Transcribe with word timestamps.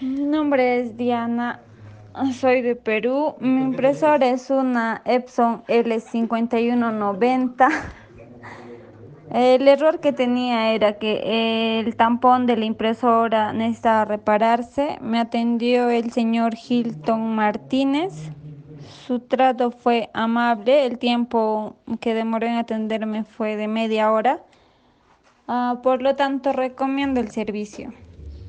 Mi 0.00 0.24
nombre 0.26 0.80
es 0.80 0.98
Diana, 0.98 1.60
soy 2.38 2.60
de 2.60 2.76
Perú. 2.76 3.36
Mi 3.40 3.62
impresora 3.62 4.28
es 4.28 4.50
una 4.50 5.00
Epson 5.06 5.64
L5190. 5.64 7.68
El 9.32 9.66
error 9.66 10.00
que 10.00 10.12
tenía 10.12 10.74
era 10.74 10.98
que 10.98 11.80
el 11.80 11.96
tampón 11.96 12.44
de 12.46 12.58
la 12.58 12.66
impresora 12.66 13.54
necesitaba 13.54 14.04
repararse. 14.04 14.98
Me 15.00 15.18
atendió 15.18 15.88
el 15.88 16.12
señor 16.12 16.52
Hilton 16.54 17.34
Martínez. 17.34 18.30
Su 19.06 19.20
trato 19.20 19.70
fue 19.70 20.10
amable. 20.12 20.84
El 20.84 20.98
tiempo 20.98 21.76
que 22.00 22.12
demoró 22.12 22.46
en 22.46 22.56
atenderme 22.56 23.24
fue 23.24 23.56
de 23.56 23.68
media 23.68 24.12
hora. 24.12 24.42
Ah, 25.48 25.80
por 25.82 26.02
lo 26.02 26.14
tanto, 26.14 26.52
recomiendo 26.52 27.20
el 27.20 27.30
servicio. 27.30 27.90